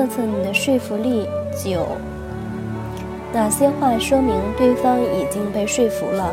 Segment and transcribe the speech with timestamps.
[0.00, 1.28] 测测你的说服力。
[1.62, 1.86] 九，
[3.34, 6.32] 哪些话说明对方已经被说服了？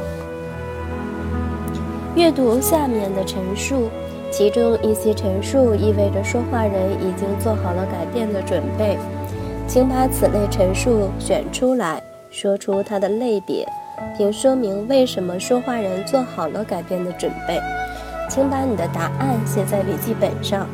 [2.15, 3.89] 阅读下面的陈述，
[4.31, 8.97] 其中一些陈述意味着说话人已经做好了改变的准备，
[9.67, 13.67] 请把此类陈述选出来，说出它的类别，
[14.17, 17.59] 并说明为什么说话人做好了改变的准备。
[18.29, 20.65] 请把你的答案写在笔记本上。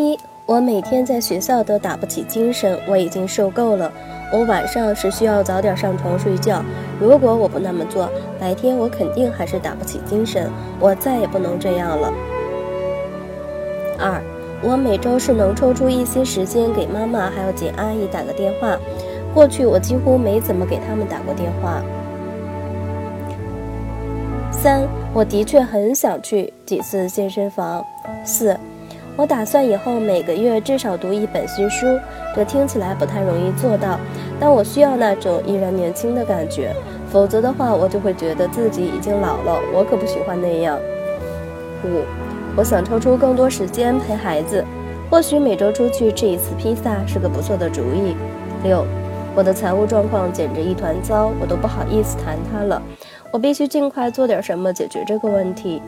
[0.00, 3.92] 一，我每天在学校都打不起精神，我已经受够了。
[4.32, 6.62] 我晚上是需要早点上床睡觉。
[7.00, 10.50] 如果我不那么做，白天我肯定还是打不起精神。
[10.78, 12.12] 我再也不能这样了。
[13.98, 14.22] 二，
[14.62, 18.78] 我每周是能抽出一些时间给妈妈还有简阿姨打个电话。
[19.34, 21.82] 过去我几乎没怎么给他们打过电话。
[24.52, 27.84] 三，我的确很想去几次健身房。
[28.24, 28.56] 四。
[29.20, 31.84] 我打算以后每个月至少读一本新书，
[32.34, 34.00] 这听起来不太容易做到，
[34.40, 36.74] 但我需要那种依然年轻的感觉，
[37.12, 39.60] 否则的话，我就会觉得自己已经老了。
[39.74, 40.78] 我可不喜欢那样。
[41.84, 42.00] 五，
[42.56, 44.64] 我想抽出更多时间陪孩子，
[45.10, 48.16] 或许每周出去吃一次披萨是个不错的主意。
[48.64, 48.86] 六，
[49.36, 52.80] 我的财务状况简直一团糟，我都不好意思谈它了，
[53.30, 55.82] 我必须尽快做点什么解决这个问题。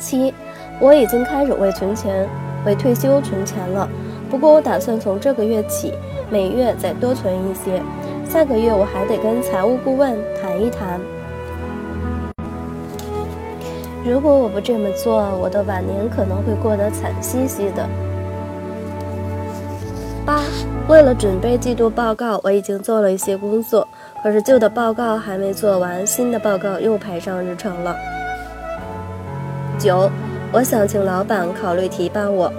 [0.00, 0.34] 七。
[0.80, 2.26] 我已经开始为存钱、
[2.66, 3.88] 为退休存钱了。
[4.30, 5.92] 不过，我打算从这个月起，
[6.30, 7.82] 每月再多存一些。
[8.28, 11.00] 下个月我还得跟财务顾问谈一谈。
[14.04, 17.86] 如果我不这么做，我的晚年可能会过得惨兮兮的。
[20.24, 20.40] 八，
[20.88, 23.86] 为了准备季度报告，我已经做了一些工作，
[24.22, 27.94] 可是旧的报告还没做完，新的报告又排上日程了。
[29.80, 30.08] 九。
[30.52, 32.52] 我想请老板考虑提拔我。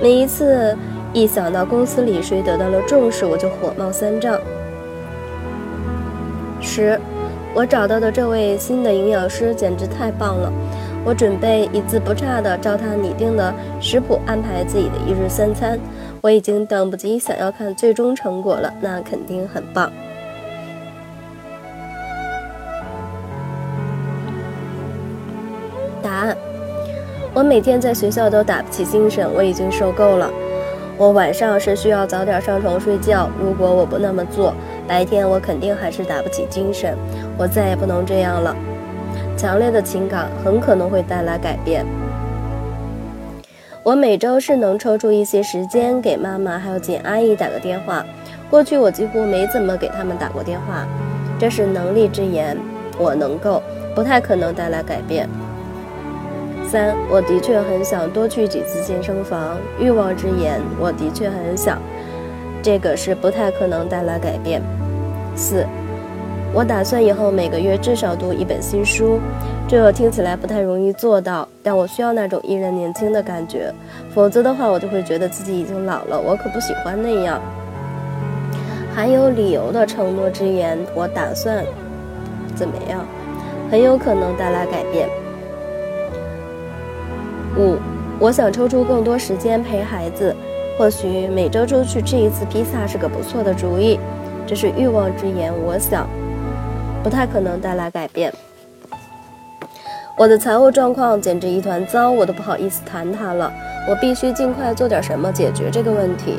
[0.00, 0.76] 每一次
[1.12, 4.38] 一想到公司里谁得到了重视，我就火冒三丈。
[6.60, 6.98] 十，
[7.54, 10.52] 我找到的这位新的营养师简直太棒了。
[11.04, 15.78] 我准备一字不差的照他拟定的食谱安排自己的一日三餐。
[16.20, 19.90] 我已经等不及想要看最终成果了，那肯定很棒。
[27.34, 30.30] 我每天在学校都打不起精神，我已经受够了。
[30.98, 34.52] 我晚上是需要早点上床睡觉，如果我不那么做，
[34.86, 36.94] 白天我肯定还是打不起精神。
[37.38, 38.54] 我再也不能这样了。
[39.34, 41.86] 强烈的情感很可能会带来改变。
[43.82, 48.04] 我每周是能抽出一些时间给妈妈还有简阿姨打个电话。
[48.50, 50.86] 过去我几乎没怎么给他们打过电话，
[51.38, 52.58] 这是能力之言，
[52.98, 53.62] 我能够，
[53.94, 55.26] 不太可能带来改变。
[56.72, 59.58] 三，我的确很想多去几次健身房。
[59.78, 61.78] 欲望之言，我的确很想，
[62.62, 64.62] 这个是不太可能带来改变。
[65.36, 65.66] 四，
[66.50, 69.20] 我打算以后每个月至少读一本新书，
[69.68, 73.70] 这听起来不太容易做到，但我需要那种依然年轻的感觉，
[74.14, 76.18] 否则的话，我就会觉得自己已经老了。
[76.18, 77.38] 我可不喜欢那样。
[78.94, 81.62] 含有理由的承诺之言，我打算
[82.56, 83.04] 怎么样？
[83.70, 85.06] 很有可能带来改变。
[87.56, 87.76] 五，
[88.18, 90.34] 我想抽出更多时间陪孩子，
[90.78, 93.98] 或许每周出去吃一次披萨是个不错的主意。
[94.46, 96.08] 这是欲望之言，我想
[97.02, 98.32] 不太可能带来改变。
[100.16, 103.52] 我的财务状况简直一团糟，我都不好意思谈它了。
[103.88, 106.38] 我必须尽快做点什么解决这个问题。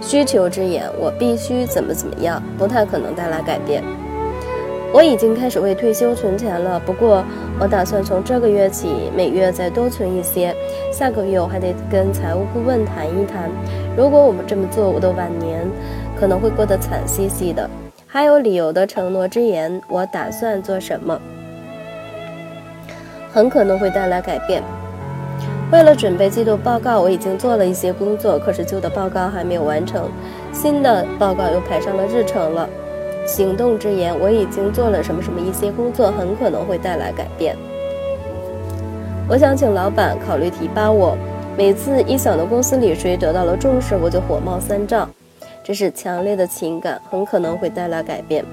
[0.00, 3.82] 需求之言，我必须怎么怎么样，不太可能带来改变。
[4.94, 7.24] 我已经开始为退休存钱了，不过
[7.58, 10.54] 我打算从这个月起每月再多存一些。
[10.92, 13.50] 下个月我还得跟财务顾问谈一谈。
[13.96, 15.68] 如果我们这么做，我的晚年
[16.16, 17.68] 可能会过得惨兮兮的。
[18.06, 21.20] 还有理由的承诺之言，我打算做什么，
[23.32, 24.62] 很可能会带来改变。
[25.72, 30.08] 为了准备季度报告，我已经做了一些工作，可是旧的报告还没有完成，
[30.52, 32.68] 新的报告又排上了日程了。
[33.26, 37.56] 行动之言，我已经做了什么什么一些工作，很可能会带来改变。
[39.28, 41.16] 我想请老板考虑提拔我。
[41.56, 45.08] 每次一想到公司里谁得到了重视，我就火冒三丈。
[45.62, 48.44] 这是强烈的情感，很可能会带来改变。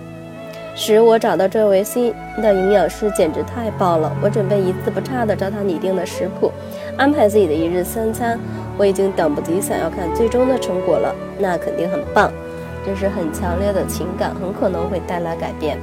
[0.74, 4.15] 使我找到这位新的营养师简直太棒了！
[4.24, 6.50] 我准备一字不差地照他拟定的食谱，
[6.95, 8.39] 安排自己的一日三餐。
[8.77, 12.31] 我已经等不及想要看最终的成果了，那肯定很棒。
[12.86, 15.78] 就是很强烈的情感很可能会带来改变。